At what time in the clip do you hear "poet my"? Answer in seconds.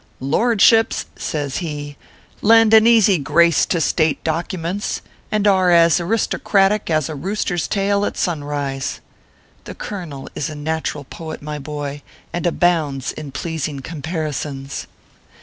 11.03-11.59